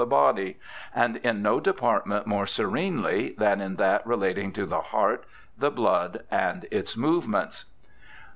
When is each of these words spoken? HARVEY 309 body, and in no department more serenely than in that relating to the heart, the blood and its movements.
HARVEY 0.09 0.53
309 0.55 0.55
body, 0.55 0.59
and 0.95 1.17
in 1.23 1.43
no 1.43 1.59
department 1.59 2.25
more 2.25 2.47
serenely 2.47 3.35
than 3.37 3.61
in 3.61 3.75
that 3.75 4.03
relating 4.07 4.51
to 4.53 4.65
the 4.65 4.81
heart, 4.81 5.25
the 5.55 5.69
blood 5.69 6.23
and 6.31 6.65
its 6.71 6.97
movements. 6.97 7.65